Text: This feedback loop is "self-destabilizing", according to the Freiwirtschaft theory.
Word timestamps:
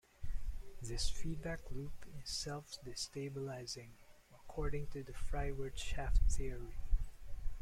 This 0.81 1.07
feedback 1.11 1.59
loop 1.69 1.91
is 2.23 2.31
"self-destabilizing", 2.31 3.89
according 4.33 4.87
to 4.93 5.03
the 5.03 5.13
Freiwirtschaft 5.13 6.17
theory. 6.27 6.79